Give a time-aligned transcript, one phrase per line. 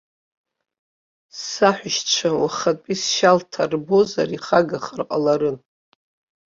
[1.45, 5.57] Саҳәшьцәа уахатәи сшьалҭа рбозар, ихагахар ҟаларын.